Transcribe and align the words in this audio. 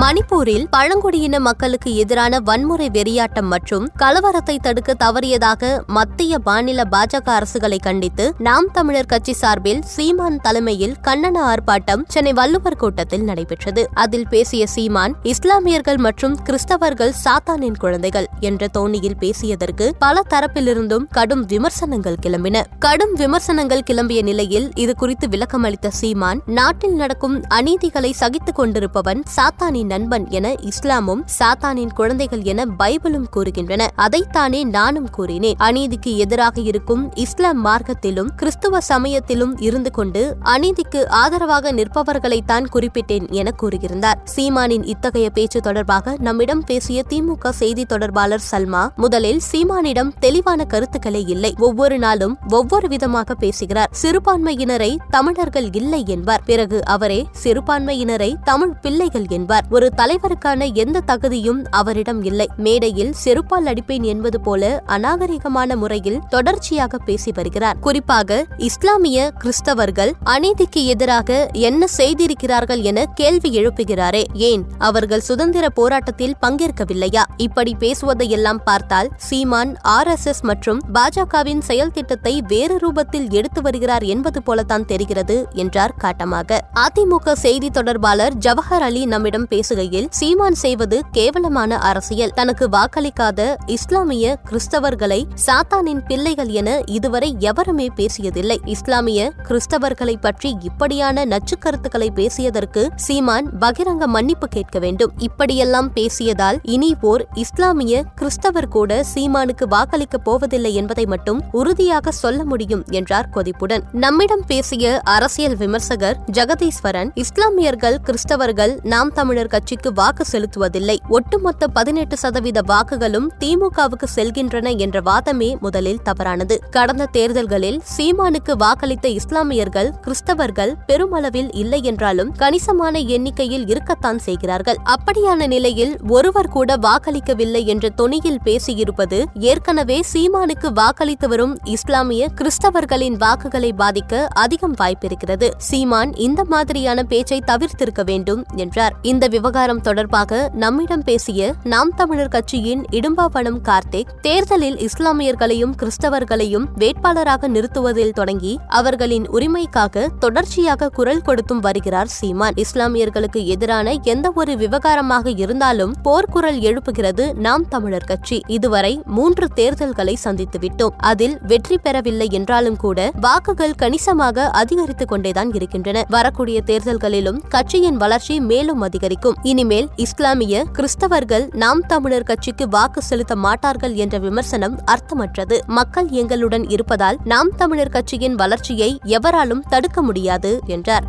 மணிப்பூரில் 0.00 0.66
பழங்குடியின 0.70 1.38
மக்களுக்கு 1.38 1.94
எதிரான 1.94 2.40
வன்முறை 2.40 2.88
வெறியாட்டம் 2.90 3.48
மற்றும் 3.52 3.90
கலவரத்தை 3.98 4.56
தடுக்க 4.60 4.94
தவறியதாக 4.94 5.84
மத்திய 5.86 6.38
மாநில 6.44 6.82
பாஜக 6.84 7.28
அரசுகளை 7.36 7.78
கண்டித்து 7.78 8.24
நாம் 8.38 8.66
தமிழர் 8.72 9.06
கட்சி 9.06 9.32
சார்பில் 9.32 9.82
சீமான் 9.82 10.40
தலைமையில் 10.40 10.96
கண்ணன 11.02 11.36
ஆர்ப்பாட்டம் 11.52 12.02
சென்னை 12.08 12.32
வள்ளுவர் 12.32 12.76
கூட்டத்தில் 12.76 13.24
நடைபெற்றது. 13.24 13.84
அதில் 13.94 14.26
பேசிய 14.28 14.66
சீமான் 14.66 15.14
இஸ்லாமியர்கள் 15.22 15.96
மற்றும் 15.96 16.34
கிறிஸ்தவர்கள் 16.44 17.14
சாத்தானின் 17.24 17.78
குழந்தைகள் 17.78 18.28
என்ற 18.40 18.68
தோணியில் 18.72 19.18
பேசியதற்கு 19.20 19.88
பல 19.98 20.22
தரப்பிலிருந்தும் 20.28 21.08
கடும் 21.10 21.44
விமர்சனங்கள் 21.44 22.20
கிளம்பின. 22.26 22.64
கடும் 22.78 23.14
விமர்சனங்கள் 23.14 23.86
கிளம்பிய 23.90 24.22
நிலையில் 24.22 24.68
இது 24.74 24.94
குறித்து 24.94 25.28
விளக்கமளித்த 25.28 25.88
சீமான் 25.88 26.42
நாட்டில் 26.46 26.94
நடக்கும் 26.94 27.42
அநீதிகளை 27.54 28.10
சகித்துக் 28.10 28.60
கொண்டிருப்பவன் 28.60 29.22
சாத்தானின் 29.36 29.84
நண்பன் 29.86 30.30
என 30.30 30.54
இஸ்லாமும் 30.60 31.24
சாத்தானின் 31.38 31.92
குழந்தைகள் 31.92 32.42
என 32.42 32.64
பைபிளும் 32.78 33.26
கூறுகின்றன. 33.36 33.86
அதைத்தானே 33.96 34.64
நானும் 34.64 35.10
கூறினேன். 35.10 35.56
அநீதிக்கு 35.58 36.16
எதிராக 36.16 36.60
இருக்கும் 36.60 37.14
இஸ்லாம் 37.14 37.64
மார்க்கத்திலும் 37.64 38.28
கிறிஸ்துவ 38.36 38.80
சமயத்திலும் 38.80 39.58
இருந்து 39.58 39.90
கொண்டு 39.90 40.36
அநீதிக்கு 40.44 41.06
ஆதரவாக 41.08 41.72
நிற்பவர்களைத்தான் 41.72 42.66
குறிப்பிட்டேன் 42.74 43.30
என 43.30 43.50
கூறியிருந்தார். 43.62 44.18
சீமானின் 44.36 44.84
இத்தகைய 44.86 45.30
பேச்சு 45.30 45.60
தொடர்பாக 45.60 46.16
நம்மிடம் 46.18 46.64
பேசிய 46.64 47.02
திமுக 47.08 47.48
செய்தி 47.48 47.84
தொடர்பாளர் 47.84 48.42
சல்மா 48.50 48.94
முதலில் 48.96 49.40
சீமானிடம் 49.40 50.12
தெளிவான 50.18 50.64
கருத்துக்களே 50.64 51.24
இல்லை. 51.26 51.54
ஒவ்வொரு 51.58 51.98
நாளும் 51.98 52.38
ஒவ்வொரு 52.48 52.88
விதமாக 52.88 53.34
பேசுகிறார். 53.34 53.90
சிறுபான்மையினரை 54.02 54.96
தமிழர்கள் 55.10 55.68
இல்லை 55.72 56.04
என்பார். 56.06 56.42
பிறகு 56.44 56.84
அவரே 56.84 57.26
சிறுபான்மையினரை 57.44 58.34
தமிழ் 58.44 58.74
பிள்ளைகள் 58.82 59.24
என்பார். 59.28 59.64
ஒரு 59.76 59.88
தலைவருக்கான 59.96 60.72
எந்த 60.72 61.00
தகுதியும் 61.00 61.64
அவரிடம் 61.70 62.22
இல்லை. 62.22 62.48
மேடையில் 62.56 63.14
செருப்பால் 63.24 63.66
அடிப்பேன் 63.66 64.02
என்பது 64.02 64.40
போல 64.40 64.82
அநாகரிகமான 64.86 65.76
முறையில் 65.76 66.20
தொடர்ச்சியாக 66.28 66.98
பேசி 66.98 67.32
வருகிறார். 67.34 67.76
குறிப்பாக 67.80 68.46
இஸ்லாமிய 68.56 69.32
கிறிஸ்தவர்கள் 69.38 70.12
அநீதிக்கு 70.24 70.84
எதிராக 70.84 71.48
என்ன 71.52 71.86
செய்திருக்கிறார்கள் 71.86 72.80
என 72.80 73.04
கேள்வி 73.14 73.50
எழுப்புகிறாரே. 73.58 74.22
ஏன்? 74.32 74.64
அவர்கள் 74.78 75.20
சுதந்திர 75.20 75.68
போராட்டத்தில் 75.68 76.36
பங்கேற்கவில்லையா? 76.46 77.22
இப்படி 77.36 77.76
பேசுவதையெல்லாம் 77.78 78.62
பார்த்தால் 78.64 79.10
சீமான் 79.16 79.76
ஆர் 79.82 80.08
எஸ் 80.08 80.26
எஸ் 80.26 80.44
மற்றும் 80.44 80.80
பாஜகவின் 80.94 81.60
செயல் 81.60 81.90
திட்டத்தை 81.90 82.42
வேறு 82.48 82.76
ரூபத்தில் 82.76 83.28
எடுத்து 83.30 83.62
வருகிறார் 83.62 84.02
என்பது 84.02 84.42
போலத்தான் 84.42 84.84
தெரிகிறது 84.84 85.46
என்றார் 85.52 85.96
காட்டமாக. 86.02 86.58
அதிமுக 86.74 87.32
செய்தி 87.32 87.70
தொடர்பாளர் 87.70 88.34
ஜவஹர் 88.46 88.86
அலி 88.88 89.04
நம்மிடம் 89.06 89.54
பேசுகையில் 89.66 90.06
சீமான் 90.10 90.54
செய்வது 90.54 91.02
கேவலமான 91.12 91.78
அரசியல். 91.78 92.32
தனக்கு 92.34 92.68
வாக்களிக்காத 92.68 93.54
இஸ்லாமிய 93.66 94.38
கிறிஸ்தவர்களை 94.50 95.24
சாத்தானின் 95.46 96.02
பிள்ளைகள் 96.06 96.48
என 96.48 96.82
இதுவரை 96.86 97.36
எவருமே 97.38 97.90
பேசியதில்லை. 97.96 98.56
இஸ்லாமிய 98.64 99.32
கிறிஸ்தவர்களை 99.48 100.16
பற்றி 100.20 100.56
இப்படியான 100.62 101.24
நச்சு 101.24 101.58
கருத்துக்களை 101.58 102.12
பேசியதற்கு 102.14 102.88
சீமான் 102.96 103.46
பகிரங்க 103.60 104.04
மன்னிப்பு 104.04 104.48
கேட்க 104.48 104.78
வேண்டும். 104.78 105.12
இப்படியெல்லாம் 105.18 105.90
பேசியதால் 105.94 106.58
இனி 106.62 106.94
போர் 107.00 107.26
இஸ்லாமிய 107.34 108.02
கிறிஸ்தவர் 108.14 108.68
கூட 108.68 109.04
சீமானுக்கு 109.14 109.66
வாக்களிக்கப் 109.70 110.24
போவதில்லை 110.24 110.74
என்பதை 110.74 111.06
மட்டும் 111.06 111.42
உறுதியாக 111.52 112.10
சொல்ல 112.10 112.44
முடியும் 112.44 112.84
என்றார் 112.90 113.28
கொதிப்புடன். 113.34 113.82
நம்மிடம் 113.92 114.44
பேசிய 114.46 115.00
அரசியல் 115.04 115.56
விமர்சகர் 115.56 116.16
ஜெகதீஸ்வரன் 116.32 117.10
இஸ்லாமியர்கள் 117.14 117.98
கிறிஸ்தவர்கள் 118.04 118.78
நாம் 118.82 119.12
தமிழர்கள் 119.12 119.54
கட்சிக்கு 119.56 119.92
வாக்கு 119.92 120.24
செலுத்துவதில்லை. 120.32 120.96
ஒட்டுமொத்த 121.08 121.68
பதினெட்டு 121.68 122.16
சதவீத 122.16 122.60
வாக்குகளும் 122.66 123.28
திமுகவுக்கு 123.40 124.06
செல்கின்றன 124.14 124.76
என்ற 124.76 125.00
வாதமே 125.00 125.48
முதலில் 125.60 126.02
தவறானது. 126.02 126.56
கடந்த 126.70 127.04
தேர்தல்களில் 127.06 127.78
சீமானுக்கு 127.96 128.52
வாக்களித்த 128.64 129.06
இஸ்லாமியர்கள் 129.06 129.90
கிறிஸ்தவர்கள் 130.04 130.72
பெருமளவில் 130.86 131.50
இல்லை 131.52 131.82
என்றாலும் 131.82 132.32
கணிசமான 132.32 132.98
எண்ணிக்கையில் 132.98 133.66
இருக்கத்தான் 133.66 134.18
செய்கிறார்கள். 134.18 134.78
அப்படியான 134.94 135.46
நிலையில் 135.46 135.94
ஒருவர் 136.08 136.48
கூட 136.48 136.76
வாக்களிக்கவில்லை 136.76 137.64
என்ற 137.64 137.88
தொனியில் 137.96 138.40
பேசியிருப்பது 138.44 139.20
ஏற்கனவே 139.34 139.98
சீமானுக்கு 140.12 140.70
வாக்களித்து 140.72 141.28
வரும் 141.28 141.58
இஸ்லாமிய 141.64 142.28
கிறிஸ்தவர்களின் 142.40 143.16
வாக்குகளை 143.16 143.72
பாதிக்க 143.78 144.24
அதிகம் 144.44 144.76
வாய்ப்பிருக்கிறது. 144.80 145.50
சீமான் 145.58 146.14
இந்த 146.14 146.44
மாதிரியான 146.44 147.02
பேச்சை 147.02 147.40
தவிர்த்திருக்க 147.46 148.04
வேண்டும் 148.04 148.44
என்றார். 148.56 148.94
இந்த 149.02 149.24
விவகாரம் 149.46 149.80
தொடர்பாக 149.80 150.50
நம்மிடம் 150.52 151.02
பேசிய 151.02 151.54
நாம் 151.64 151.90
தமிழர் 151.96 152.28
கட்சியின் 152.28 152.84
இடும்பாவனம் 152.90 153.58
கார்த்திக் 153.62 154.08
தேர்தலில் 154.20 154.76
இஸ்லாமியர்களையும் 154.76 155.74
கிறிஸ்தவர்களையும் 155.76 156.64
வேட்பாளராக 156.78 157.48
நிறுத்துவதில் 157.48 158.12
தொடங்கி 158.12 158.58
அவர்களின் 158.68 159.30
உரிமைக்காக 159.30 160.06
தொடர்ச்சியாக 160.18 160.88
குரல் 160.88 161.22
கொடுத்தும் 161.22 161.60
வருகிறார் 161.60 162.06
சீமான். 162.06 162.54
இஸ்லாமியர்களுக்கு 162.54 163.44
எதிரான 163.44 163.94
எந்த 164.02 164.32
ஒரு 164.34 164.56
விவகாரமாக 164.56 165.30
இருந்தாலும் 165.30 165.94
போர்க்குரல் 166.04 166.60
எழுப்புகிறது 166.60 167.34
நாம் 167.34 167.68
தமிழர் 167.68 168.04
கட்சி. 168.04 168.40
இதுவரை 168.46 169.02
மூன்று 169.04 169.48
தேர்தல்களை 169.48 170.16
சந்தித்துவிட்டோம் 170.24 170.96
அதில் 170.98 171.38
வெற்றி 171.42 171.78
பெறவில்லை 171.78 172.28
என்றாலும் 172.30 172.76
கூட 172.76 173.10
வாக்குகள் 173.20 173.74
கணிசமாக 173.74 174.50
அதிகரித்துக் 174.50 175.08
கொண்டேதான் 175.08 175.52
இருக்கின்றன. 175.54 176.04
வரக்கூடிய 176.08 176.62
தேர்தல்களிலும் 176.66 177.40
கட்சியின் 177.48 177.96
வளர்ச்சி 177.96 178.40
மேலும் 178.40 178.80
அதிகரிக்கும். 178.80 179.34
இனிமேல் 179.42 179.88
இஸ்லாமிய 179.96 180.64
கிறிஸ்தவர்கள் 180.72 181.54
நாம் 181.54 181.80
தமிழர் 181.86 182.22
கட்சிக்கு 182.22 182.68
வாக்கு 182.68 183.02
செலுத்த 183.02 183.36
மாட்டார்கள் 183.36 183.94
என்ற 183.94 184.18
விமர்சனம் 184.18 184.80
அர்த்தமற்றது. 184.84 185.58
மக்கள் 185.66 186.08
எங்களுடன் 186.08 186.68
இருப்பதால் 186.68 187.18
நாம் 187.24 187.50
தமிழர் 187.56 187.88
கட்சியின் 187.88 188.34
வளர்ச்சியை 188.34 188.98
எவராலும் 189.02 189.64
தடுக்க 189.68 190.02
முடியாது 190.02 190.60
என்றார். 190.66 191.04